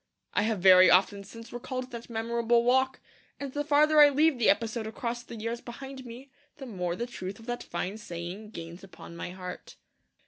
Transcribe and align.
I 0.33 0.41
have 0.41 0.57
very 0.61 0.89
often 0.89 1.23
since 1.23 1.53
recalled 1.53 1.91
that 1.91 2.09
memorable 2.09 2.63
walk; 2.63 2.99
and 3.39 3.53
the 3.53 3.63
farther 3.63 3.99
I 4.01 4.09
leave 4.09 4.39
the 4.39 4.49
episode 4.49 4.87
across 4.87 5.21
the 5.21 5.35
years 5.35 5.61
behind 5.61 6.05
me 6.07 6.31
the 6.57 6.65
more 6.65 6.95
the 6.95 7.05
truth 7.05 7.37
of 7.37 7.45
that 7.45 7.61
fine 7.61 7.99
saying 7.99 8.49
gains 8.49 8.83
upon 8.83 9.15
my 9.15 9.29
heart. 9.29 9.75